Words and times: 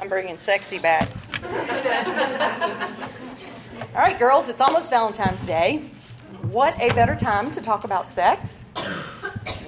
I'm 0.00 0.08
bringing 0.08 0.38
sexy 0.38 0.78
back. 0.78 1.10
All 3.94 4.02
right, 4.02 4.18
girls, 4.18 4.48
it's 4.48 4.60
almost 4.60 4.88
Valentine's 4.88 5.46
Day. 5.46 5.82
What 6.42 6.74
a 6.80 6.90
better 6.94 7.14
time 7.14 7.50
to 7.50 7.60
talk 7.60 7.84
about 7.84 8.08
sex? 8.08 8.64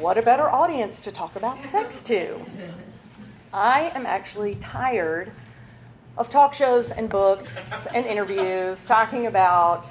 What 0.01 0.17
a 0.17 0.23
better 0.23 0.49
audience 0.49 1.01
to 1.01 1.13
talk 1.13 1.37
about 1.37 1.63
sex 1.65 2.03
to? 2.05 2.41
I 3.53 3.93
am 3.95 4.07
actually 4.07 4.55
tired 4.55 5.31
of 6.17 6.31
talk 6.31 6.55
shows 6.55 6.91
and 6.91 7.11
books 7.11 7.85
and 7.87 8.07
interviews 8.07 8.87
talking 8.87 9.27
about 9.27 9.87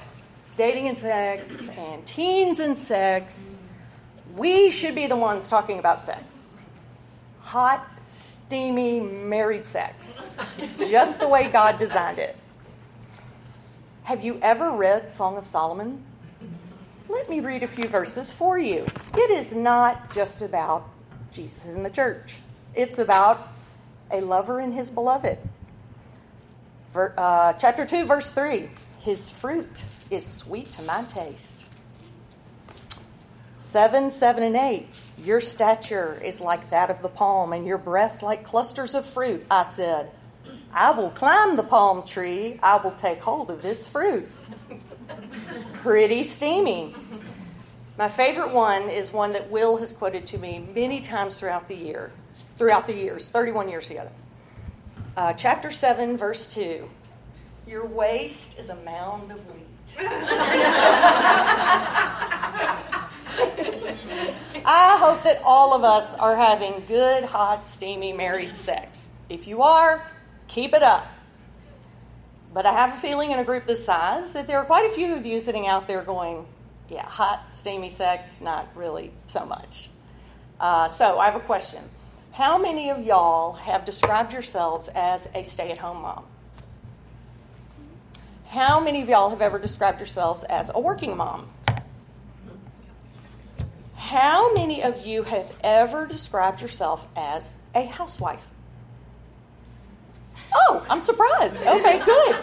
dating 0.56 0.88
and 0.88 0.98
sex 0.98 1.68
and 1.68 2.04
teens 2.04 2.58
and 2.58 2.76
sex. 2.76 3.58
We 4.36 4.70
should 4.70 4.96
be 4.96 5.06
the 5.06 5.16
ones 5.16 5.48
talking 5.48 5.78
about 5.78 6.00
sex. 6.00 6.41
Hot, 7.52 7.86
steamy, 8.00 9.00
married 9.00 9.66
sex. 9.66 10.34
Just 10.90 11.20
the 11.20 11.28
way 11.28 11.50
God 11.50 11.76
designed 11.76 12.18
it. 12.18 12.34
Have 14.04 14.24
you 14.24 14.38
ever 14.40 14.70
read 14.70 15.10
Song 15.10 15.36
of 15.36 15.44
Solomon? 15.44 16.02
Let 17.10 17.28
me 17.28 17.40
read 17.40 17.62
a 17.62 17.66
few 17.66 17.88
verses 17.88 18.32
for 18.32 18.58
you. 18.58 18.86
It 19.18 19.30
is 19.30 19.54
not 19.54 20.14
just 20.14 20.40
about 20.40 20.88
Jesus 21.30 21.66
in 21.66 21.82
the 21.82 21.90
church, 21.90 22.38
it's 22.74 22.98
about 22.98 23.48
a 24.10 24.22
lover 24.22 24.58
and 24.58 24.72
his 24.72 24.88
beloved. 24.88 25.36
Uh, 26.94 27.52
chapter 27.52 27.84
2, 27.84 28.06
verse 28.06 28.30
3 28.30 28.70
His 29.00 29.28
fruit 29.28 29.84
is 30.10 30.24
sweet 30.24 30.68
to 30.68 30.82
my 30.84 31.02
taste. 31.02 31.66
7, 33.58 34.10
7, 34.10 34.42
and 34.42 34.56
8 34.56 34.88
Your 35.24 35.40
stature 35.40 36.20
is 36.24 36.40
like 36.40 36.70
that 36.70 36.90
of 36.90 37.00
the 37.00 37.08
palm, 37.08 37.52
and 37.52 37.64
your 37.64 37.78
breasts 37.78 38.22
like 38.22 38.42
clusters 38.42 38.94
of 38.94 39.06
fruit. 39.06 39.46
I 39.50 39.62
said, 39.62 40.10
I 40.72 40.90
will 40.90 41.10
climb 41.10 41.56
the 41.56 41.62
palm 41.62 42.04
tree, 42.04 42.58
I 42.62 42.78
will 42.78 42.90
take 42.92 43.20
hold 43.20 43.50
of 43.50 43.64
its 43.64 43.88
fruit. 43.88 44.28
Pretty 45.74 46.24
steamy. 46.24 46.94
My 47.96 48.08
favorite 48.08 48.50
one 48.52 48.88
is 48.88 49.12
one 49.12 49.32
that 49.32 49.48
Will 49.50 49.76
has 49.76 49.92
quoted 49.92 50.26
to 50.28 50.38
me 50.38 50.66
many 50.74 51.00
times 51.00 51.38
throughout 51.38 51.68
the 51.68 51.76
year, 51.76 52.10
throughout 52.58 52.88
the 52.88 52.94
years, 52.94 53.28
31 53.28 53.68
years 53.68 53.86
together. 53.86 54.10
Uh, 55.16 55.34
chapter 55.34 55.70
7, 55.70 56.16
verse 56.16 56.52
2. 56.54 56.88
Your 57.66 57.86
waist 57.86 58.58
is 58.58 58.70
a 58.70 58.76
mound 58.76 59.30
of 59.30 59.38
wheat. 59.46 59.66
That 65.24 65.40
all 65.44 65.74
of 65.74 65.84
us 65.84 66.14
are 66.14 66.36
having 66.36 66.84
good, 66.86 67.24
hot, 67.24 67.68
steamy 67.68 68.12
married 68.12 68.56
sex. 68.56 69.08
If 69.28 69.46
you 69.46 69.62
are, 69.62 70.04
Keep 70.52 70.74
it 70.74 70.82
up. 70.82 71.06
But 72.52 72.66
I 72.66 72.72
have 72.72 72.92
a 72.92 73.00
feeling 73.00 73.30
in 73.30 73.38
a 73.38 73.44
group 73.44 73.64
this 73.64 73.82
size 73.82 74.32
that 74.32 74.46
there 74.46 74.58
are 74.58 74.66
quite 74.66 74.84
a 74.84 74.90
few 74.90 75.14
of 75.14 75.24
you 75.24 75.40
sitting 75.40 75.66
out 75.66 75.88
there 75.88 76.02
going, 76.02 76.44
yeah, 76.90 77.06
hot, 77.06 77.54
steamy 77.54 77.88
sex, 77.88 78.38
not 78.42 78.68
really 78.74 79.10
so 79.24 79.46
much. 79.46 79.88
Uh, 80.60 80.88
so 80.88 81.18
I 81.18 81.24
have 81.24 81.36
a 81.36 81.44
question. 81.44 81.82
How 82.32 82.58
many 82.58 82.90
of 82.90 83.02
y'all 83.02 83.54
have 83.54 83.86
described 83.86 84.34
yourselves 84.34 84.88
as 84.94 85.26
a 85.34 85.42
stay 85.42 85.70
at 85.70 85.78
home 85.78 86.02
mom? 86.02 86.24
How 88.48 88.78
many 88.78 89.00
of 89.00 89.08
y'all 89.08 89.30
have 89.30 89.40
ever 89.40 89.58
described 89.58 90.00
yourselves 90.00 90.44
as 90.44 90.70
a 90.74 90.78
working 90.78 91.16
mom? 91.16 91.48
How 94.02 94.52
many 94.52 94.82
of 94.82 95.06
you 95.06 95.22
have 95.22 95.50
ever 95.62 96.06
described 96.06 96.60
yourself 96.60 97.06
as 97.16 97.56
a 97.72 97.86
housewife? 97.86 98.44
Oh, 100.52 100.84
I'm 100.90 101.00
surprised. 101.00 101.62
Okay, 101.62 102.04
good. 102.04 102.36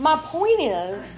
My 0.00 0.16
point 0.16 0.60
is 0.60 1.16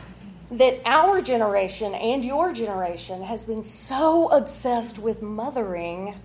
that 0.53 0.83
our 0.84 1.23
generation 1.23 1.95
and 1.95 2.23
your 2.23 2.53
generation 2.53 3.23
has 3.23 3.47
been 3.47 3.62
so 3.62 4.28
obsessed 4.28 4.99
with 4.99 5.22
mothering 5.22 6.21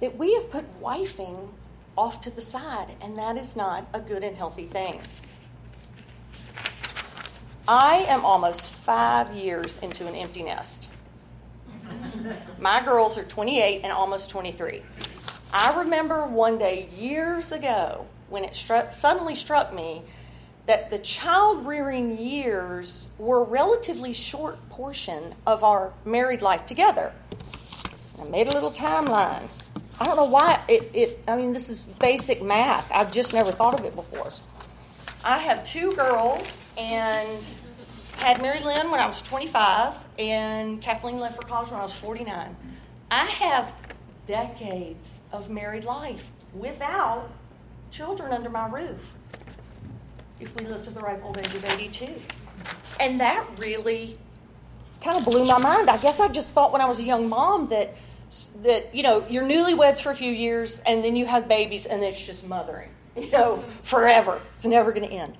that 0.00 0.18
we 0.18 0.34
have 0.34 0.50
put 0.50 0.64
wifing 0.82 1.48
off 1.96 2.20
to 2.22 2.30
the 2.30 2.42
side, 2.42 2.96
and 3.00 3.16
that 3.16 3.38
is 3.38 3.54
not 3.54 3.86
a 3.94 4.00
good 4.00 4.24
and 4.24 4.36
healthy 4.36 4.66
thing. 4.66 5.00
I 7.68 8.04
am 8.08 8.24
almost 8.24 8.74
five 8.74 9.32
years 9.32 9.78
into 9.78 10.08
an 10.08 10.16
empty 10.16 10.42
nest. 10.42 10.90
My 12.58 12.84
girls 12.84 13.18
are 13.18 13.24
28 13.24 13.82
and 13.82 13.92
almost 13.92 14.30
23. 14.30 14.82
I 15.52 15.78
remember 15.78 16.26
one 16.26 16.58
day 16.58 16.88
years 16.98 17.52
ago 17.52 18.06
when 18.28 18.44
it 18.44 18.56
struck, 18.56 18.92
suddenly 18.92 19.34
struck 19.34 19.74
me 19.74 20.02
that 20.66 20.90
the 20.90 20.98
child 20.98 21.66
rearing 21.66 22.18
years 22.18 23.08
were 23.18 23.42
a 23.42 23.46
relatively 23.46 24.12
short 24.12 24.68
portion 24.70 25.34
of 25.46 25.62
our 25.62 25.92
married 26.04 26.42
life 26.42 26.66
together. 26.66 27.12
I 28.20 28.24
made 28.24 28.46
a 28.46 28.52
little 28.52 28.72
timeline. 28.72 29.48
I 30.00 30.04
don't 30.04 30.16
know 30.16 30.24
why 30.24 30.62
it, 30.68 30.90
it, 30.94 31.20
I 31.28 31.36
mean, 31.36 31.52
this 31.52 31.68
is 31.68 31.86
basic 32.00 32.42
math. 32.42 32.90
I've 32.90 33.12
just 33.12 33.32
never 33.32 33.52
thought 33.52 33.78
of 33.78 33.84
it 33.84 33.94
before. 33.94 34.30
I 35.24 35.38
have 35.38 35.62
two 35.64 35.92
girls 35.92 36.62
and 36.76 37.44
had 38.16 38.40
Mary 38.42 38.60
Lynn 38.60 38.90
when 38.90 39.00
I 39.00 39.06
was 39.06 39.20
25 39.22 39.94
and 40.18 40.80
Kathleen 40.80 41.18
left 41.18 41.36
for 41.36 41.42
college 41.42 41.70
when 41.70 41.80
I 41.80 41.82
was 41.82 41.94
49. 41.94 42.56
I 43.10 43.24
have 43.24 43.72
decades 44.26 45.20
of 45.32 45.50
married 45.50 45.84
life 45.84 46.30
without 46.54 47.30
children 47.90 48.32
under 48.32 48.50
my 48.50 48.68
roof 48.68 49.00
if 50.40 50.54
we 50.56 50.66
live 50.66 50.84
to 50.84 50.90
the 50.90 51.00
ripe 51.00 51.24
old 51.24 51.38
age 51.38 51.54
of 51.54 51.64
82. 51.64 52.14
And 53.00 53.20
that 53.20 53.46
really 53.56 54.18
kind 55.00 55.18
of 55.18 55.24
blew 55.24 55.44
my 55.44 55.58
mind. 55.58 55.90
I 55.90 55.98
guess 55.98 56.20
I 56.20 56.28
just 56.28 56.54
thought 56.54 56.72
when 56.72 56.80
I 56.80 56.86
was 56.86 57.00
a 57.00 57.04
young 57.04 57.28
mom 57.28 57.68
that 57.68 57.94
that 58.62 58.94
you 58.94 59.02
know 59.02 59.24
you're 59.28 59.44
newlyweds 59.44 60.00
for 60.00 60.10
a 60.10 60.14
few 60.14 60.32
years 60.32 60.80
and 60.86 61.04
then 61.04 61.14
you 61.14 61.26
have 61.26 61.46
babies 61.48 61.86
and 61.86 62.02
it's 62.02 62.24
just 62.24 62.44
mothering 62.46 62.88
you 63.16 63.30
know 63.30 63.58
forever 63.82 64.40
it's 64.56 64.66
never 64.66 64.90
going 64.92 65.08
to 65.08 65.14
end 65.14 65.36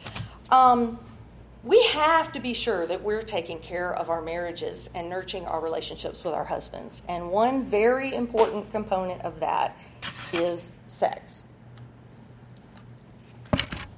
um, 0.50 0.98
we 1.64 1.82
have 1.84 2.30
to 2.32 2.40
be 2.40 2.52
sure 2.52 2.86
that 2.86 3.02
we're 3.02 3.22
taking 3.22 3.58
care 3.58 3.94
of 3.94 4.10
our 4.10 4.20
marriages 4.20 4.90
and 4.94 5.08
nurturing 5.08 5.46
our 5.46 5.60
relationships 5.60 6.22
with 6.22 6.34
our 6.34 6.44
husbands 6.44 7.02
and 7.08 7.30
one 7.30 7.62
very 7.62 8.14
important 8.14 8.70
component 8.70 9.20
of 9.22 9.40
that 9.40 9.76
is 10.32 10.74
sex 10.84 11.44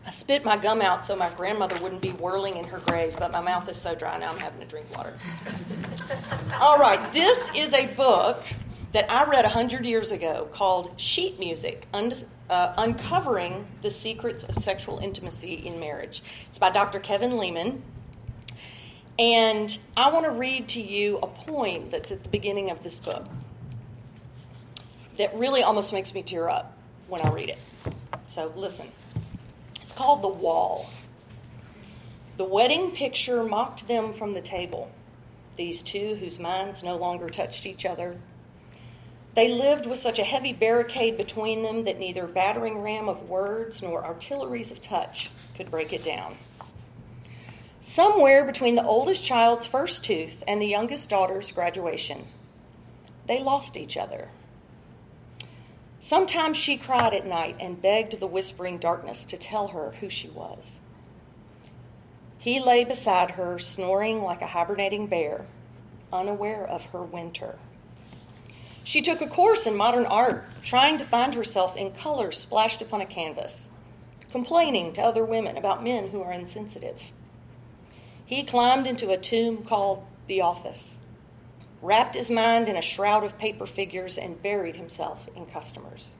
I 0.06 0.12
spit 0.12 0.44
my 0.44 0.56
gum 0.56 0.82
out 0.82 1.02
so 1.02 1.16
my 1.16 1.30
grandmother 1.30 1.80
wouldn't 1.80 2.00
be 2.00 2.10
whirling 2.10 2.56
in 2.56 2.64
her 2.66 2.78
grave, 2.78 3.16
but 3.18 3.32
my 3.32 3.40
mouth 3.40 3.68
is 3.68 3.76
so 3.76 3.92
dry 3.92 4.16
now 4.16 4.30
I'm 4.30 4.38
having 4.38 4.60
to 4.60 4.66
drink 4.66 4.86
water. 4.96 5.12
All 6.60 6.78
right, 6.78 7.12
this 7.12 7.50
is 7.56 7.74
a 7.74 7.86
book 7.86 8.40
that 8.96 9.12
I 9.12 9.24
read 9.24 9.44
100 9.44 9.84
years 9.84 10.10
ago 10.10 10.48
called 10.52 10.98
Sheet 10.98 11.38
Music 11.38 11.86
Un- 11.92 12.14
uh, 12.48 12.72
Uncovering 12.78 13.66
the 13.82 13.90
Secrets 13.90 14.42
of 14.42 14.54
Sexual 14.54 15.00
Intimacy 15.00 15.52
in 15.66 15.78
Marriage. 15.78 16.22
It's 16.48 16.58
by 16.58 16.70
Dr. 16.70 16.98
Kevin 16.98 17.36
Leman. 17.36 17.82
And 19.18 19.76
I 19.98 20.10
want 20.10 20.24
to 20.24 20.30
read 20.30 20.68
to 20.70 20.80
you 20.80 21.18
a 21.18 21.26
poem 21.26 21.90
that's 21.90 22.10
at 22.10 22.22
the 22.22 22.30
beginning 22.30 22.70
of 22.70 22.82
this 22.82 22.98
book 22.98 23.26
that 25.18 25.34
really 25.34 25.62
almost 25.62 25.92
makes 25.92 26.14
me 26.14 26.22
tear 26.22 26.48
up 26.48 26.74
when 27.06 27.20
I 27.20 27.28
read 27.28 27.50
it. 27.50 27.58
So 28.28 28.50
listen 28.56 28.86
It's 29.82 29.92
called 29.92 30.22
The 30.22 30.28
Wall. 30.28 30.88
The 32.38 32.44
wedding 32.44 32.92
picture 32.92 33.44
mocked 33.44 33.88
them 33.88 34.14
from 34.14 34.32
the 34.32 34.40
table, 34.40 34.90
these 35.56 35.82
two 35.82 36.14
whose 36.14 36.38
minds 36.38 36.82
no 36.82 36.96
longer 36.96 37.28
touched 37.28 37.66
each 37.66 37.84
other. 37.84 38.16
They 39.36 39.48
lived 39.48 39.84
with 39.84 39.98
such 39.98 40.18
a 40.18 40.24
heavy 40.24 40.54
barricade 40.54 41.18
between 41.18 41.62
them 41.62 41.84
that 41.84 41.98
neither 41.98 42.26
battering 42.26 42.80
ram 42.80 43.06
of 43.06 43.28
words 43.28 43.82
nor 43.82 44.02
artilleries 44.02 44.70
of 44.70 44.80
touch 44.80 45.30
could 45.54 45.70
break 45.70 45.92
it 45.92 46.02
down. 46.02 46.38
Somewhere 47.82 48.46
between 48.46 48.76
the 48.76 48.86
oldest 48.86 49.22
child's 49.22 49.66
first 49.66 50.02
tooth 50.02 50.42
and 50.48 50.60
the 50.60 50.66
youngest 50.66 51.10
daughter's 51.10 51.52
graduation, 51.52 52.24
they 53.26 53.38
lost 53.38 53.76
each 53.76 53.98
other. 53.98 54.30
Sometimes 56.00 56.56
she 56.56 56.78
cried 56.78 57.12
at 57.12 57.26
night 57.26 57.56
and 57.60 57.82
begged 57.82 58.18
the 58.18 58.26
whispering 58.26 58.78
darkness 58.78 59.26
to 59.26 59.36
tell 59.36 59.68
her 59.68 59.96
who 60.00 60.08
she 60.08 60.30
was. 60.30 60.80
He 62.38 62.58
lay 62.58 62.84
beside 62.84 63.32
her, 63.32 63.58
snoring 63.58 64.22
like 64.22 64.40
a 64.40 64.46
hibernating 64.46 65.08
bear, 65.08 65.44
unaware 66.10 66.66
of 66.66 66.86
her 66.86 67.02
winter. 67.02 67.58
She 68.86 69.02
took 69.02 69.20
a 69.20 69.26
course 69.26 69.66
in 69.66 69.76
modern 69.76 70.06
art, 70.06 70.46
trying 70.62 70.96
to 70.96 71.04
find 71.04 71.34
herself 71.34 71.76
in 71.76 71.90
color 71.90 72.32
splashed 72.32 72.80
upon 72.80 73.02
a 73.02 73.06
canvas, 73.06 73.68
complaining 74.30 74.94
to 74.94 75.02
other 75.02 75.24
women 75.24 75.58
about 75.58 75.84
men 75.84 76.08
who 76.08 76.22
are 76.22 76.32
insensitive. 76.32 77.02
He 78.24 78.42
climbed 78.42 78.86
into 78.86 79.10
a 79.10 79.18
tomb 79.18 79.64
called 79.64 80.04
the 80.26 80.40
office 80.40 80.96
wrapped 81.82 82.14
his 82.14 82.30
mind 82.30 82.68
in 82.68 82.76
a 82.76 82.82
shroud 82.82 83.24
of 83.24 83.38
paper 83.38 83.66
figures, 83.66 84.16
and 84.16 84.42
buried 84.42 84.76
himself 84.76 85.28
in 85.36 85.46
customers. 85.46 86.14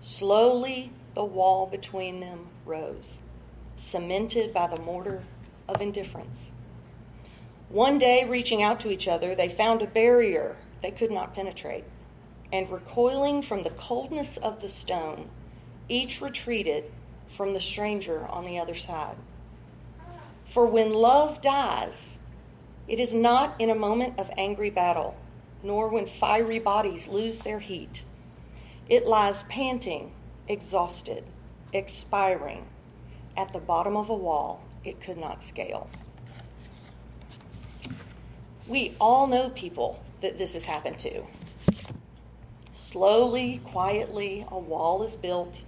Slowly, 0.00 0.92
the 1.14 1.24
wall 1.24 1.66
between 1.66 2.20
them 2.20 2.46
rose, 2.64 3.20
cemented 3.76 4.52
by 4.52 4.66
the 4.66 4.80
mortar 4.80 5.24
of 5.68 5.80
indifference. 5.80 6.52
One 7.68 7.98
day, 7.98 8.24
reaching 8.24 8.62
out 8.62 8.80
to 8.80 8.90
each 8.90 9.08
other, 9.08 9.34
they 9.34 9.48
found 9.48 9.82
a 9.82 9.86
barrier 9.86 10.56
they 10.82 10.90
could 10.90 11.10
not 11.10 11.34
penetrate, 11.34 11.84
and 12.52 12.70
recoiling 12.70 13.42
from 13.42 13.62
the 13.62 13.70
coldness 13.70 14.36
of 14.38 14.60
the 14.60 14.68
stone, 14.68 15.28
each 15.88 16.20
retreated 16.20 16.84
from 17.28 17.54
the 17.54 17.60
stranger 17.60 18.26
on 18.26 18.44
the 18.44 18.58
other 18.58 18.74
side. 18.74 19.16
For 20.46 20.66
when 20.66 20.92
love 20.92 21.40
dies, 21.40 22.18
it 22.88 22.98
is 22.98 23.14
not 23.14 23.54
in 23.60 23.70
a 23.70 23.74
moment 23.74 24.18
of 24.18 24.30
angry 24.36 24.70
battle, 24.70 25.16
nor 25.62 25.88
when 25.88 26.06
fiery 26.06 26.58
bodies 26.58 27.06
lose 27.06 27.40
their 27.40 27.60
heat. 27.60 28.02
It 28.88 29.06
lies 29.06 29.42
panting, 29.42 30.12
exhausted, 30.48 31.24
expiring 31.72 32.66
at 33.36 33.52
the 33.52 33.60
bottom 33.60 33.96
of 33.96 34.08
a 34.08 34.14
wall 34.14 34.64
it 34.84 35.00
could 35.00 35.18
not 35.18 35.42
scale. 35.42 35.88
We 38.66 38.94
all 39.00 39.26
know 39.26 39.50
people 39.50 40.02
that 40.20 40.38
this 40.38 40.52
has 40.52 40.64
happened 40.64 40.98
to. 40.98 41.22
Slowly, 42.72 43.60
quietly, 43.64 44.44
a 44.50 44.58
wall 44.58 45.02
is 45.02 45.16
built. 45.16 45.62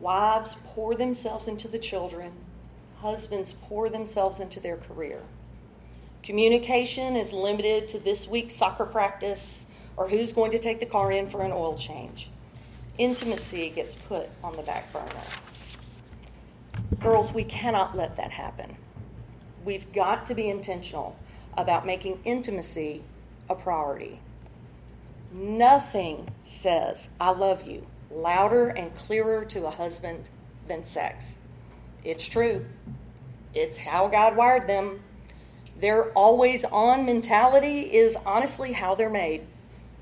Wives 0.00 0.56
pour 0.64 0.94
themselves 0.94 1.46
into 1.46 1.68
the 1.68 1.78
children. 1.78 2.32
Husbands 3.00 3.54
pour 3.62 3.90
themselves 3.90 4.40
into 4.40 4.60
their 4.60 4.76
career. 4.76 5.20
Communication 6.22 7.16
is 7.16 7.32
limited 7.32 7.88
to 7.88 7.98
this 7.98 8.28
week's 8.28 8.54
soccer 8.54 8.86
practice 8.86 9.66
or 9.96 10.08
who's 10.08 10.32
going 10.32 10.50
to 10.52 10.58
take 10.58 10.80
the 10.80 10.86
car 10.86 11.12
in 11.12 11.28
for 11.28 11.42
an 11.42 11.52
oil 11.52 11.76
change. 11.76 12.30
Intimacy 12.98 13.70
gets 13.70 13.94
put 13.94 14.28
on 14.44 14.56
the 14.56 14.62
back 14.62 14.92
burner. 14.92 15.06
Girls, 17.00 17.32
we 17.32 17.44
cannot 17.44 17.96
let 17.96 18.16
that 18.16 18.30
happen. 18.30 18.76
We've 19.64 19.90
got 19.92 20.26
to 20.26 20.34
be 20.34 20.48
intentional 20.48 21.16
about 21.56 21.86
making 21.86 22.20
intimacy 22.24 23.02
a 23.50 23.54
priority. 23.54 24.20
Nothing 25.32 26.30
says, 26.44 27.08
I 27.20 27.32
love 27.32 27.66
you, 27.66 27.86
louder 28.10 28.68
and 28.68 28.94
clearer 28.94 29.44
to 29.46 29.66
a 29.66 29.70
husband 29.70 30.30
than 30.66 30.82
sex. 30.82 31.36
It's 32.04 32.26
true. 32.26 32.64
It's 33.52 33.76
how 33.76 34.08
God 34.08 34.36
wired 34.36 34.66
them. 34.66 35.00
Their 35.78 36.10
always 36.12 36.64
on 36.64 37.04
mentality 37.04 37.80
is 37.92 38.16
honestly 38.24 38.72
how 38.72 38.94
they're 38.94 39.10
made. 39.10 39.46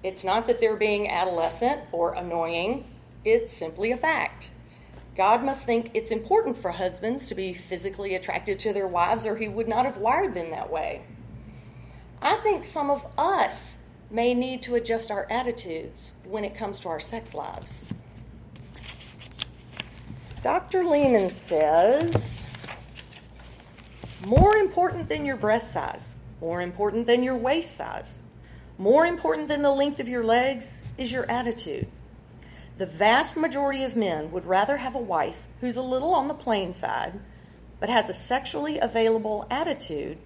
It's 0.02 0.24
not 0.24 0.46
that 0.46 0.60
they're 0.60 0.76
being 0.76 1.08
adolescent 1.08 1.80
or 1.90 2.14
annoying, 2.14 2.84
it's 3.24 3.56
simply 3.56 3.90
a 3.90 3.96
fact. 3.96 4.50
God 5.16 5.42
must 5.42 5.66
think 5.66 5.90
it's 5.94 6.12
important 6.12 6.56
for 6.56 6.70
husbands 6.70 7.26
to 7.26 7.34
be 7.34 7.52
physically 7.52 8.14
attracted 8.14 8.58
to 8.60 8.72
their 8.72 8.86
wives, 8.86 9.26
or 9.26 9.36
He 9.36 9.48
would 9.48 9.66
not 9.66 9.84
have 9.84 9.96
wired 9.96 10.34
them 10.34 10.50
that 10.50 10.70
way. 10.70 11.02
I 12.20 12.36
think 12.36 12.64
some 12.64 12.90
of 12.90 13.06
us 13.16 13.78
may 14.10 14.34
need 14.34 14.62
to 14.62 14.74
adjust 14.74 15.10
our 15.10 15.26
attitudes 15.30 16.12
when 16.24 16.44
it 16.44 16.54
comes 16.54 16.80
to 16.80 16.88
our 16.88 17.00
sex 17.00 17.34
lives. 17.34 17.84
Dr. 20.42 20.84
Leman 20.84 21.30
says 21.30 22.44
more 24.26 24.56
important 24.56 25.08
than 25.08 25.24
your 25.24 25.36
breast 25.36 25.72
size, 25.72 26.16
more 26.40 26.60
important 26.60 27.06
than 27.06 27.22
your 27.22 27.36
waist 27.36 27.76
size, 27.76 28.22
more 28.78 29.06
important 29.06 29.48
than 29.48 29.62
the 29.62 29.70
length 29.70 30.00
of 30.00 30.08
your 30.08 30.24
legs 30.24 30.82
is 30.96 31.12
your 31.12 31.28
attitude. 31.30 31.86
The 32.78 32.86
vast 32.86 33.36
majority 33.36 33.82
of 33.82 33.96
men 33.96 34.30
would 34.30 34.46
rather 34.46 34.76
have 34.76 34.94
a 34.94 35.00
wife 35.00 35.48
who's 35.60 35.76
a 35.76 35.82
little 35.82 36.14
on 36.14 36.28
the 36.28 36.34
plain 36.34 36.72
side, 36.72 37.18
but 37.80 37.88
has 37.88 38.08
a 38.08 38.14
sexually 38.14 38.78
available 38.78 39.46
attitude 39.50 40.18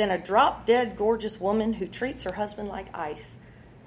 than 0.00 0.10
a 0.10 0.16
drop 0.16 0.64
dead 0.64 0.96
gorgeous 0.96 1.38
woman 1.38 1.74
who 1.74 1.86
treats 1.86 2.22
her 2.22 2.32
husband 2.32 2.70
like 2.70 2.86
ice, 2.96 3.36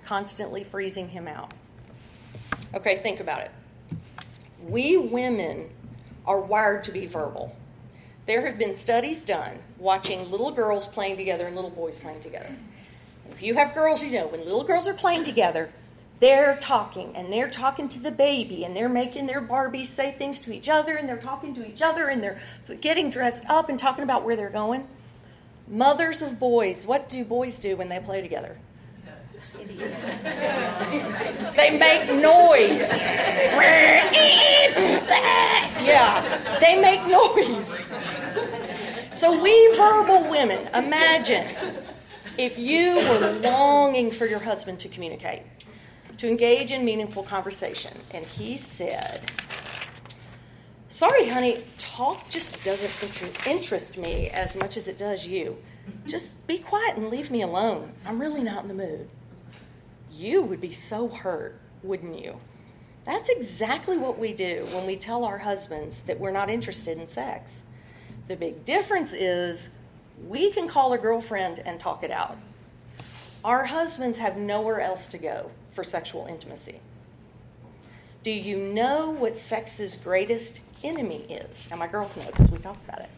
constantly 0.05 0.63
freezing 0.63 1.09
him 1.09 1.27
out. 1.27 1.51
Okay, 2.75 2.97
think 2.97 3.19
about 3.19 3.41
it. 3.41 3.51
We 4.61 4.95
women 4.95 5.71
are 6.27 6.39
wired 6.39 6.83
to 6.83 6.91
be 6.91 7.07
verbal. 7.07 7.55
There 8.27 8.45
have 8.45 8.59
been 8.59 8.75
studies 8.75 9.25
done 9.25 9.57
watching 9.79 10.29
little 10.29 10.51
girls 10.51 10.85
playing 10.85 11.17
together 11.17 11.47
and 11.47 11.55
little 11.55 11.71
boys 11.71 11.99
playing 11.99 12.19
together. 12.19 12.55
If 13.31 13.41
you 13.41 13.55
have 13.55 13.73
girls, 13.73 14.03
you 14.03 14.11
know 14.11 14.27
when 14.27 14.45
little 14.45 14.63
girls 14.63 14.87
are 14.87 14.93
playing 14.93 15.23
together, 15.23 15.71
they're 16.19 16.57
talking 16.57 17.15
and 17.15 17.33
they're 17.33 17.49
talking 17.49 17.89
to 17.89 17.99
the 17.99 18.11
baby 18.11 18.65
and 18.65 18.77
they're 18.77 18.87
making 18.87 19.25
their 19.25 19.41
Barbies 19.41 19.87
say 19.87 20.11
things 20.11 20.39
to 20.41 20.53
each 20.53 20.69
other 20.69 20.95
and 20.95 21.09
they're 21.09 21.17
talking 21.17 21.55
to 21.55 21.67
each 21.67 21.81
other 21.81 22.09
and 22.09 22.21
they're 22.21 22.39
getting 22.81 23.09
dressed 23.09 23.45
up 23.49 23.67
and 23.67 23.79
talking 23.79 24.03
about 24.03 24.23
where 24.23 24.35
they're 24.35 24.51
going. 24.51 24.87
Mothers 25.67 26.21
of 26.21 26.39
boys, 26.39 26.85
what 26.85 27.09
do 27.09 27.23
boys 27.23 27.57
do 27.57 27.75
when 27.77 27.89
they 27.89 27.99
play 27.99 28.21
together? 28.21 28.57
they 31.55 31.77
make 31.77 32.09
noise. 32.09 32.89
yeah, 35.81 36.57
they 36.59 36.81
make 36.81 37.05
noise. 37.07 37.79
So, 39.13 39.41
we 39.41 39.75
verbal 39.77 40.29
women, 40.29 40.67
imagine 40.73 41.47
if 42.37 42.57
you 42.57 42.97
were 43.07 43.31
longing 43.39 44.11
for 44.11 44.25
your 44.25 44.39
husband 44.39 44.79
to 44.79 44.89
communicate, 44.89 45.43
to 46.17 46.27
engage 46.27 46.71
in 46.71 46.83
meaningful 46.83 47.23
conversation, 47.23 47.93
and 48.11 48.25
he 48.25 48.57
said, 48.57 49.31
Sorry, 50.93 51.27
honey, 51.27 51.63
talk 51.79 52.29
just 52.29 52.63
doesn't 52.63 53.47
interest 53.47 53.97
me 53.97 54.29
as 54.29 54.55
much 54.55 54.77
as 54.77 54.87
it 54.87 54.95
does 54.95 55.25
you. 55.25 55.57
Just 56.05 56.45
be 56.45 56.59
quiet 56.59 56.97
and 56.97 57.09
leave 57.09 57.31
me 57.31 57.41
alone. 57.41 57.93
I'm 58.05 58.21
really 58.21 58.43
not 58.43 58.61
in 58.61 58.67
the 58.67 58.75
mood. 58.75 59.09
You 60.11 60.43
would 60.43 60.61
be 60.61 60.71
so 60.71 61.07
hurt, 61.07 61.59
wouldn't 61.81 62.23
you? 62.23 62.39
That's 63.05 63.27
exactly 63.29 63.97
what 63.97 64.19
we 64.19 64.33
do 64.33 64.67
when 64.71 64.85
we 64.85 64.95
tell 64.95 65.25
our 65.25 65.39
husbands 65.39 66.03
that 66.03 66.19
we're 66.19 66.29
not 66.29 66.51
interested 66.51 66.99
in 66.99 67.07
sex. 67.07 67.63
The 68.27 68.35
big 68.35 68.63
difference 68.63 69.13
is 69.13 69.71
we 70.27 70.51
can 70.51 70.67
call 70.67 70.93
a 70.93 70.99
girlfriend 70.99 71.57
and 71.65 71.79
talk 71.79 72.03
it 72.03 72.11
out. 72.11 72.37
Our 73.43 73.65
husbands 73.65 74.19
have 74.19 74.37
nowhere 74.37 74.79
else 74.79 75.07
to 75.07 75.17
go 75.17 75.49
for 75.71 75.83
sexual 75.83 76.27
intimacy. 76.27 76.81
Do 78.21 78.29
you 78.29 78.57
know 78.57 79.09
what 79.09 79.35
sex's 79.35 79.95
greatest 79.95 80.59
enemy 80.83 81.25
is? 81.29 81.65
Now, 81.69 81.77
my 81.77 81.87
girls 81.87 82.15
know 82.17 82.25
because 82.25 82.51
we 82.51 82.57
talked 82.57 82.87
about 82.87 83.01
it. 83.01 83.09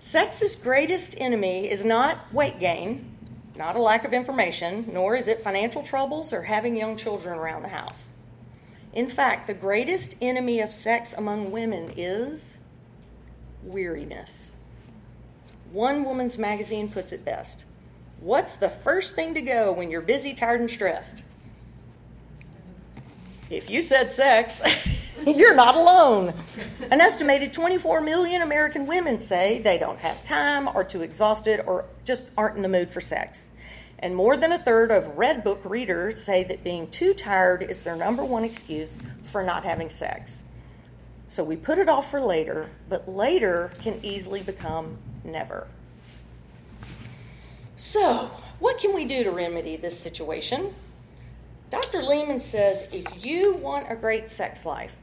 Sex's 0.00 0.56
greatest 0.56 1.14
enemy 1.18 1.70
is 1.70 1.84
not 1.84 2.32
weight 2.32 2.58
gain, 2.58 3.16
not 3.56 3.76
a 3.76 3.82
lack 3.82 4.04
of 4.04 4.12
information, 4.12 4.88
nor 4.92 5.14
is 5.16 5.28
it 5.28 5.44
financial 5.44 5.82
troubles 5.82 6.32
or 6.32 6.42
having 6.42 6.74
young 6.74 6.96
children 6.96 7.38
around 7.38 7.62
the 7.62 7.68
house. 7.68 8.08
In 8.92 9.08
fact, 9.08 9.46
the 9.46 9.54
greatest 9.54 10.16
enemy 10.20 10.60
of 10.60 10.70
sex 10.70 11.12
among 11.12 11.50
women 11.50 11.92
is 11.96 12.58
weariness. 13.62 14.52
One 15.72 16.04
woman's 16.04 16.38
magazine 16.38 16.90
puts 16.90 17.12
it 17.12 17.24
best 17.24 17.64
What's 18.20 18.56
the 18.56 18.68
first 18.68 19.14
thing 19.14 19.32
to 19.34 19.40
go 19.40 19.72
when 19.72 19.90
you're 19.90 20.02
busy, 20.02 20.34
tired, 20.34 20.60
and 20.60 20.70
stressed? 20.70 21.22
If 23.50 23.68
you 23.68 23.82
said 23.82 24.12
sex, 24.12 24.62
you're 25.26 25.56
not 25.56 25.74
alone. 25.74 26.32
An 26.90 27.00
estimated 27.00 27.52
24 27.52 28.00
million 28.00 28.42
American 28.42 28.86
women 28.86 29.18
say 29.18 29.58
they 29.58 29.76
don't 29.76 29.98
have 29.98 30.22
time, 30.22 30.68
are 30.68 30.84
too 30.84 31.02
exhausted, 31.02 31.60
or 31.66 31.86
just 32.04 32.28
aren't 32.38 32.56
in 32.56 32.62
the 32.62 32.68
mood 32.68 32.90
for 32.90 33.00
sex. 33.00 33.50
And 33.98 34.14
more 34.14 34.36
than 34.36 34.52
a 34.52 34.58
third 34.58 34.92
of 34.92 35.16
Redbook 35.16 35.68
readers 35.68 36.22
say 36.22 36.44
that 36.44 36.62
being 36.62 36.88
too 36.90 37.12
tired 37.12 37.64
is 37.64 37.82
their 37.82 37.96
number 37.96 38.24
one 38.24 38.44
excuse 38.44 39.02
for 39.24 39.42
not 39.42 39.64
having 39.64 39.90
sex. 39.90 40.44
So 41.28 41.42
we 41.42 41.56
put 41.56 41.78
it 41.78 41.88
off 41.88 42.08
for 42.08 42.20
later, 42.20 42.70
but 42.88 43.08
later 43.08 43.72
can 43.82 43.98
easily 44.04 44.42
become 44.42 44.96
never. 45.24 45.66
So, 47.76 48.30
what 48.60 48.78
can 48.78 48.94
we 48.94 49.06
do 49.06 49.24
to 49.24 49.30
remedy 49.30 49.76
this 49.76 49.98
situation? 49.98 50.72
Dr. 51.70 52.02
Leman 52.02 52.40
says 52.40 52.88
if 52.92 53.24
you 53.24 53.54
want 53.54 53.90
a 53.90 53.96
great 53.96 54.28
sex 54.28 54.66
life, 54.66 54.96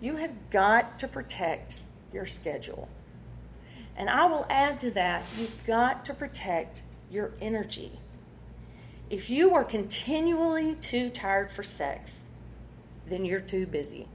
you 0.00 0.16
have 0.16 0.50
got 0.50 0.98
to 1.00 1.08
protect 1.08 1.76
your 2.12 2.26
schedule. 2.26 2.88
And 3.96 4.08
I 4.08 4.26
will 4.26 4.46
add 4.48 4.80
to 4.80 4.90
that, 4.92 5.24
you've 5.38 5.66
got 5.66 6.04
to 6.06 6.14
protect 6.14 6.82
your 7.10 7.32
energy. 7.40 7.92
If 9.10 9.28
you 9.28 9.54
are 9.54 9.64
continually 9.64 10.76
too 10.76 11.10
tired 11.10 11.50
for 11.50 11.62
sex, 11.62 12.20
then 13.06 13.24
you're 13.24 13.40
too 13.40 13.66
busy. 13.66 14.08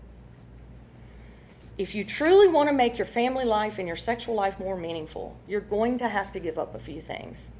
If 1.78 1.94
you 1.94 2.04
truly 2.04 2.48
want 2.48 2.70
to 2.70 2.74
make 2.74 2.98
your 2.98 3.06
family 3.06 3.46
life 3.46 3.78
and 3.78 3.88
your 3.88 3.98
sexual 3.98 4.34
life 4.34 4.58
more 4.58 4.76
meaningful, 4.76 5.38
you're 5.48 5.62
going 5.62 6.00
to 6.00 6.08
have 6.08 6.32
to 6.32 6.40
give 6.40 6.58
up 6.58 6.74
a 6.74 6.80
few 6.80 7.02
things. 7.02 7.52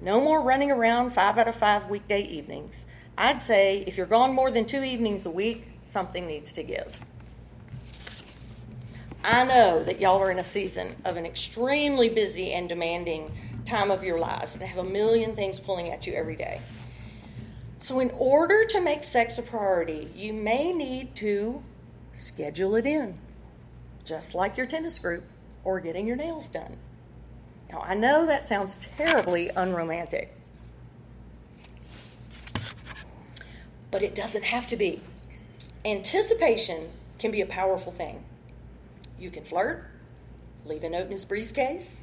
No 0.00 0.20
more 0.20 0.42
running 0.42 0.72
around 0.72 1.12
five 1.12 1.38
out 1.38 1.46
of 1.46 1.54
five 1.54 1.88
weekday 1.88 2.22
evenings. 2.22 2.86
I'd 3.16 3.40
say 3.40 3.84
if 3.86 3.96
you're 3.96 4.06
gone 4.06 4.34
more 4.34 4.50
than 4.50 4.64
two 4.64 4.82
evenings 4.82 5.26
a 5.26 5.30
week, 5.30 5.68
something 5.82 6.26
needs 6.26 6.52
to 6.54 6.62
give. 6.62 6.98
I 9.24 9.44
know 9.44 9.84
that 9.84 10.00
y'all 10.00 10.20
are 10.20 10.30
in 10.30 10.38
a 10.38 10.44
season 10.44 10.96
of 11.04 11.16
an 11.16 11.24
extremely 11.24 12.08
busy 12.08 12.52
and 12.52 12.68
demanding 12.68 13.30
time 13.64 13.90
of 13.90 14.02
your 14.02 14.18
lives 14.18 14.54
and 14.54 14.62
have 14.62 14.84
a 14.84 14.88
million 14.88 15.36
things 15.36 15.60
pulling 15.60 15.90
at 15.90 16.06
you 16.06 16.14
every 16.14 16.34
day. 16.34 16.60
So, 17.78 18.00
in 18.00 18.10
order 18.16 18.64
to 18.66 18.80
make 18.80 19.04
sex 19.04 19.38
a 19.38 19.42
priority, 19.42 20.08
you 20.14 20.32
may 20.32 20.72
need 20.72 21.14
to 21.16 21.62
schedule 22.12 22.76
it 22.76 22.86
in, 22.86 23.18
just 24.04 24.34
like 24.34 24.56
your 24.56 24.66
tennis 24.66 24.98
group 24.98 25.24
or 25.64 25.80
getting 25.80 26.06
your 26.06 26.16
nails 26.16 26.48
done. 26.48 26.76
Now, 27.70 27.82
I 27.84 27.94
know 27.94 28.26
that 28.26 28.46
sounds 28.46 28.76
terribly 28.76 29.50
unromantic, 29.56 30.34
but 33.92 34.02
it 34.02 34.16
doesn't 34.16 34.42
have 34.42 34.66
to 34.66 34.76
be. 34.76 35.00
Anticipation 35.84 36.88
can 37.20 37.30
be 37.30 37.40
a 37.40 37.46
powerful 37.46 37.92
thing. 37.92 38.24
You 39.16 39.30
can 39.30 39.44
flirt, 39.44 39.84
leave 40.64 40.82
a 40.82 40.90
note 40.90 41.06
in 41.06 41.12
his 41.12 41.24
briefcase, 41.24 42.02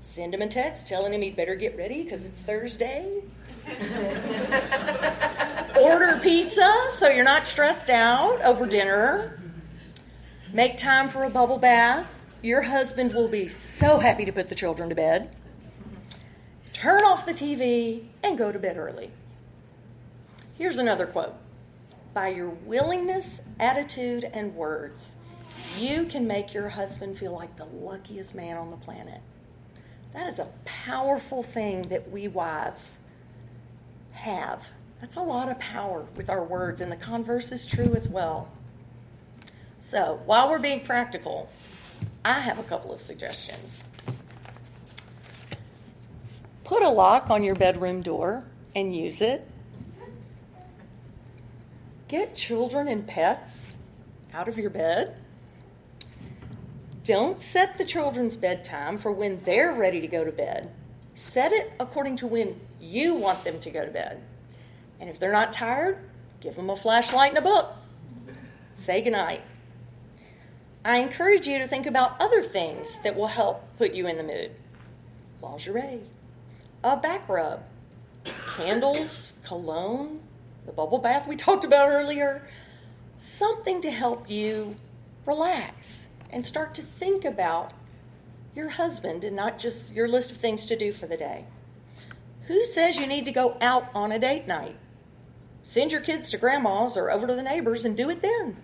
send 0.00 0.34
him 0.34 0.42
a 0.42 0.46
text 0.46 0.86
telling 0.86 1.12
him 1.12 1.22
he'd 1.22 1.34
better 1.34 1.56
get 1.56 1.76
ready 1.76 2.04
because 2.04 2.24
it's 2.24 2.42
Thursday. 2.42 3.22
Order 5.80 6.20
pizza 6.22 6.70
so 6.90 7.08
you're 7.08 7.24
not 7.24 7.48
stressed 7.48 7.90
out 7.90 8.40
over 8.42 8.66
dinner. 8.66 9.40
Make 10.52 10.76
time 10.76 11.08
for 11.08 11.24
a 11.24 11.30
bubble 11.30 11.58
bath. 11.58 12.24
Your 12.42 12.62
husband 12.62 13.14
will 13.14 13.28
be 13.28 13.48
so 13.48 14.00
happy 14.00 14.26
to 14.26 14.32
put 14.32 14.48
the 14.48 14.54
children 14.54 14.90
to 14.90 14.94
bed. 14.94 15.34
Turn 16.72 17.02
off 17.04 17.24
the 17.24 17.32
TV 17.32 18.04
and 18.22 18.36
go 18.36 18.52
to 18.52 18.58
bed 18.58 18.76
early. 18.76 19.12
Here's 20.62 20.78
another 20.78 21.06
quote 21.06 21.34
By 22.14 22.28
your 22.28 22.50
willingness, 22.50 23.42
attitude, 23.58 24.22
and 24.32 24.54
words, 24.54 25.16
you 25.76 26.04
can 26.04 26.28
make 26.28 26.54
your 26.54 26.68
husband 26.68 27.18
feel 27.18 27.32
like 27.32 27.56
the 27.56 27.64
luckiest 27.64 28.36
man 28.36 28.56
on 28.56 28.68
the 28.68 28.76
planet. 28.76 29.22
That 30.14 30.28
is 30.28 30.38
a 30.38 30.46
powerful 30.64 31.42
thing 31.42 31.88
that 31.88 32.12
we 32.12 32.28
wives 32.28 33.00
have. 34.12 34.70
That's 35.00 35.16
a 35.16 35.20
lot 35.20 35.50
of 35.50 35.58
power 35.58 36.06
with 36.14 36.30
our 36.30 36.44
words, 36.44 36.80
and 36.80 36.92
the 36.92 36.96
converse 36.96 37.50
is 37.50 37.66
true 37.66 37.96
as 37.96 38.08
well. 38.08 38.48
So, 39.80 40.20
while 40.26 40.48
we're 40.48 40.60
being 40.60 40.84
practical, 40.84 41.50
I 42.24 42.38
have 42.38 42.60
a 42.60 42.62
couple 42.62 42.92
of 42.92 43.00
suggestions. 43.00 43.84
Put 46.62 46.84
a 46.84 46.88
lock 46.88 47.30
on 47.30 47.42
your 47.42 47.56
bedroom 47.56 48.00
door 48.00 48.44
and 48.76 48.94
use 48.94 49.20
it. 49.20 49.48
Get 52.12 52.36
children 52.36 52.88
and 52.88 53.06
pets 53.06 53.68
out 54.34 54.46
of 54.46 54.58
your 54.58 54.68
bed. 54.68 55.16
Don't 57.04 57.40
set 57.40 57.78
the 57.78 57.86
children's 57.86 58.36
bedtime 58.36 58.98
for 58.98 59.10
when 59.10 59.40
they're 59.44 59.72
ready 59.72 59.98
to 60.02 60.06
go 60.06 60.22
to 60.22 60.30
bed. 60.30 60.70
Set 61.14 61.52
it 61.52 61.72
according 61.80 62.16
to 62.16 62.26
when 62.26 62.60
you 62.78 63.14
want 63.14 63.44
them 63.44 63.58
to 63.60 63.70
go 63.70 63.86
to 63.86 63.90
bed. 63.90 64.22
And 65.00 65.08
if 65.08 65.18
they're 65.18 65.32
not 65.32 65.54
tired, 65.54 66.00
give 66.40 66.54
them 66.54 66.68
a 66.68 66.76
flashlight 66.76 67.30
and 67.30 67.38
a 67.38 67.40
book. 67.40 67.72
Say 68.76 69.00
goodnight. 69.00 69.40
I 70.84 70.98
encourage 70.98 71.46
you 71.46 71.60
to 71.60 71.66
think 71.66 71.86
about 71.86 72.20
other 72.20 72.44
things 72.44 72.94
that 73.04 73.16
will 73.16 73.28
help 73.28 73.64
put 73.78 73.94
you 73.94 74.06
in 74.06 74.18
the 74.18 74.22
mood 74.22 74.50
lingerie, 75.40 76.02
a 76.84 76.94
back 76.94 77.26
rub, 77.26 77.62
candles, 78.58 79.32
cologne, 79.46 80.20
the 80.66 80.72
bubble 80.72 80.98
bath 80.98 81.26
we 81.26 81.36
talked 81.36 81.64
about 81.64 81.90
earlier, 81.90 82.46
something 83.18 83.80
to 83.80 83.90
help 83.90 84.30
you 84.30 84.76
relax 85.26 86.08
and 86.30 86.44
start 86.44 86.74
to 86.74 86.82
think 86.82 87.24
about 87.24 87.72
your 88.54 88.70
husband 88.70 89.24
and 89.24 89.36
not 89.36 89.58
just 89.58 89.92
your 89.92 90.08
list 90.08 90.30
of 90.30 90.36
things 90.36 90.66
to 90.66 90.76
do 90.76 90.92
for 90.92 91.06
the 91.06 91.16
day. 91.16 91.46
Who 92.46 92.66
says 92.66 92.98
you 92.98 93.06
need 93.06 93.24
to 93.26 93.32
go 93.32 93.56
out 93.60 93.88
on 93.94 94.12
a 94.12 94.18
date 94.18 94.46
night? 94.46 94.76
Send 95.62 95.92
your 95.92 96.00
kids 96.00 96.30
to 96.30 96.38
grandma's 96.38 96.96
or 96.96 97.10
over 97.10 97.26
to 97.26 97.34
the 97.34 97.42
neighbors 97.42 97.84
and 97.84 97.96
do 97.96 98.10
it 98.10 98.20
then. 98.20 98.56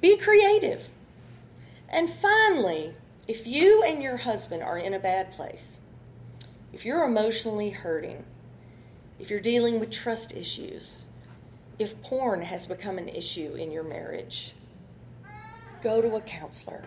Be 0.00 0.16
creative. 0.16 0.88
And 1.88 2.10
finally, 2.10 2.94
if 3.26 3.46
you 3.46 3.82
and 3.82 4.02
your 4.02 4.18
husband 4.18 4.62
are 4.62 4.78
in 4.78 4.94
a 4.94 4.98
bad 4.98 5.32
place, 5.32 5.78
if 6.72 6.84
you're 6.84 7.04
emotionally 7.04 7.70
hurting, 7.70 8.24
if 9.22 9.30
you're 9.30 9.38
dealing 9.38 9.78
with 9.78 9.88
trust 9.88 10.34
issues, 10.34 11.06
if 11.78 12.02
porn 12.02 12.42
has 12.42 12.66
become 12.66 12.98
an 12.98 13.08
issue 13.08 13.54
in 13.54 13.70
your 13.70 13.84
marriage, 13.84 14.52
go 15.80 16.02
to 16.02 16.16
a 16.16 16.20
counselor. 16.20 16.82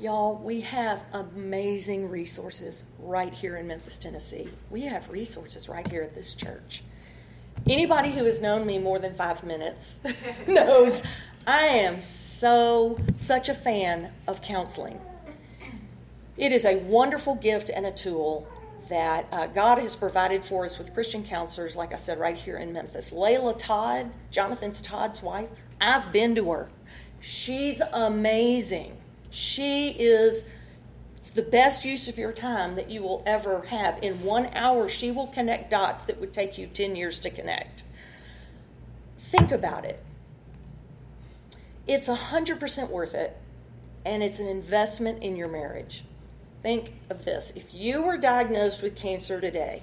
Y'all, 0.00 0.34
we 0.34 0.62
have 0.62 1.04
amazing 1.12 2.10
resources 2.10 2.84
right 2.98 3.32
here 3.32 3.56
in 3.56 3.68
Memphis, 3.68 3.96
Tennessee. 3.96 4.48
We 4.70 4.82
have 4.82 5.08
resources 5.08 5.68
right 5.68 5.86
here 5.86 6.02
at 6.02 6.16
this 6.16 6.34
church. 6.34 6.82
Anybody 7.64 8.10
who 8.10 8.24
has 8.24 8.40
known 8.40 8.66
me 8.66 8.78
more 8.78 8.98
than 8.98 9.14
five 9.14 9.44
minutes 9.44 10.00
knows 10.48 11.00
I 11.46 11.66
am 11.66 12.00
so, 12.00 12.98
such 13.14 13.48
a 13.48 13.54
fan 13.54 14.10
of 14.26 14.42
counseling. 14.42 15.00
It 16.36 16.50
is 16.50 16.64
a 16.64 16.78
wonderful 16.78 17.36
gift 17.36 17.70
and 17.72 17.86
a 17.86 17.92
tool 17.92 18.48
that 18.88 19.26
uh, 19.32 19.46
God 19.46 19.78
has 19.78 19.96
provided 19.96 20.44
for 20.44 20.64
us 20.64 20.78
with 20.78 20.94
Christian 20.94 21.24
counselors, 21.24 21.76
like 21.76 21.92
I 21.92 21.96
said, 21.96 22.18
right 22.18 22.36
here 22.36 22.56
in 22.56 22.72
Memphis. 22.72 23.10
Layla 23.10 23.56
Todd, 23.56 24.10
Jonathan's 24.30 24.82
Todd's 24.82 25.22
wife, 25.22 25.48
I've 25.80 26.12
been 26.12 26.34
to 26.34 26.50
her. 26.52 26.70
She's 27.20 27.80
amazing. 27.92 28.96
She 29.30 29.90
is 29.90 30.44
it's 31.24 31.30
the 31.30 31.40
best 31.40 31.86
use 31.86 32.06
of 32.06 32.18
your 32.18 32.32
time 32.32 32.74
that 32.74 32.90
you 32.90 33.02
will 33.02 33.22
ever 33.24 33.62
have. 33.62 33.98
In 34.02 34.12
one 34.22 34.50
hour, 34.52 34.90
she 34.90 35.10
will 35.10 35.28
connect 35.28 35.70
dots 35.70 36.04
that 36.04 36.20
would 36.20 36.34
take 36.34 36.58
you 36.58 36.66
10 36.66 36.96
years 36.96 37.18
to 37.20 37.30
connect. 37.30 37.82
Think 39.18 39.50
about 39.50 39.86
it. 39.86 40.04
It's 41.86 42.08
100% 42.08 42.90
worth 42.90 43.14
it, 43.14 43.38
and 44.04 44.22
it's 44.22 44.38
an 44.38 44.48
investment 44.48 45.22
in 45.22 45.34
your 45.34 45.48
marriage. 45.48 46.04
Think 46.64 46.94
of 47.10 47.26
this 47.26 47.52
if 47.54 47.74
you 47.74 48.06
were 48.06 48.16
diagnosed 48.16 48.82
with 48.82 48.96
cancer 48.96 49.38
today, 49.38 49.82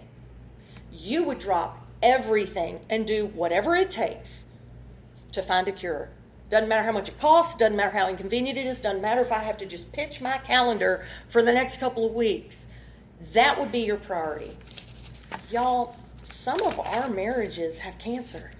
you 0.91 1.23
would 1.23 1.37
drop 1.37 1.85
everything 2.01 2.79
and 2.89 3.05
do 3.05 3.27
whatever 3.27 3.75
it 3.75 3.91
takes 3.91 4.47
to 5.31 5.43
find 5.43 5.67
a 5.67 5.71
cure. 5.71 6.09
Doesn't 6.49 6.67
matter 6.67 6.83
how 6.83 6.91
much 6.91 7.07
it 7.07 7.19
costs, 7.19 7.55
doesn't 7.55 7.77
matter 7.77 7.95
how 7.95 8.09
inconvenient 8.09 8.57
it 8.57 8.65
is, 8.65 8.81
doesn't 8.81 8.99
matter 8.99 9.21
if 9.21 9.31
I 9.31 9.43
have 9.43 9.57
to 9.57 9.67
just 9.67 9.91
pitch 9.91 10.21
my 10.21 10.39
calendar 10.39 11.05
for 11.29 11.43
the 11.43 11.53
next 11.53 11.79
couple 11.79 12.03
of 12.03 12.15
weeks. 12.15 12.65
That 13.33 13.59
would 13.59 13.71
be 13.71 13.81
your 13.81 13.97
priority. 13.97 14.57
Y'all, 15.51 15.95
some 16.23 16.63
of 16.63 16.79
our 16.79 17.11
marriages 17.11 17.77
have 17.77 17.99
cancer. 17.99 18.53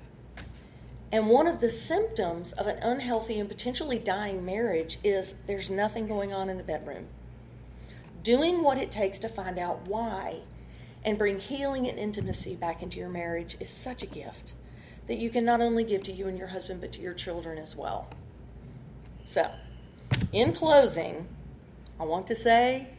And 1.12 1.28
one 1.28 1.48
of 1.48 1.60
the 1.60 1.72
symptoms 1.72 2.51
of 2.51 2.68
an 2.68 2.78
unhealthy 2.84 3.40
and 3.40 3.50
potentially 3.50 3.98
dying 3.98 4.46
marriage 4.46 5.00
is 5.04 5.34
there's 5.48 5.72
nothing 5.72 6.06
going 6.06 6.32
on 6.32 6.51
in 6.51 6.58
the 6.58 6.63
bedroom. 6.63 7.08
Doing 8.24 8.63
what 8.63 8.78
it 8.78 8.92
takes 8.92 9.18
to 9.20 9.30
find 9.30 9.58
out 9.58 9.88
why 9.88 10.42
and 11.04 11.18
bring 11.18 11.40
healing 11.40 11.88
and 11.88 11.98
intimacy 11.98 12.56
back 12.56 12.84
into 12.84 13.00
your 13.00 13.10
marriage 13.10 13.58
is 13.60 13.70
such 13.70 14.04
a 14.04 14.06
gift 14.06 14.54
that 15.08 15.18
you 15.18 15.30
can 15.30 15.44
not 15.44 15.62
only 15.62 15.84
give 15.84 16.04
to 16.04 16.12
you 16.12 16.28
and 16.28 16.38
your 16.38 16.48
husband, 16.48 16.80
but 16.82 16.92
to 16.94 17.01
your 17.01 17.13
children 17.13 17.58
as 17.58 17.75
well. 17.75 18.08
So, 19.25 19.50
in 20.32 20.54
closing, 20.54 21.28
I 22.00 22.04
want 22.04 22.28
to 22.28 22.36
say 22.36 22.90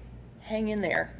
hang 0.41 0.69
in 0.69 0.83
there. 0.83 1.15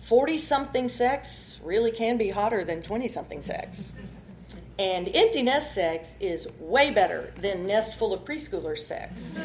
40 0.00 0.38
something 0.38 0.88
sex 0.88 1.60
really 1.62 1.90
can 1.90 2.16
be 2.16 2.30
hotter 2.30 2.64
than 2.64 2.82
20 2.82 3.08
something 3.08 3.42
sex. 3.42 3.92
And 4.78 5.10
empty 5.14 5.42
nest 5.42 5.74
sex 5.74 6.16
is 6.20 6.48
way 6.58 6.90
better 6.90 7.32
than 7.36 7.66
nest 7.66 7.98
full 7.98 8.14
of 8.14 8.24
preschoolers 8.24 8.78
sex. 8.78 9.36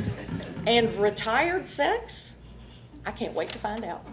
and 0.66 0.94
retired 0.96 1.68
sex, 1.68 2.34
I 3.04 3.10
can't 3.10 3.34
wait 3.34 3.48
to 3.50 3.58
find 3.58 3.84
out. 3.84 4.04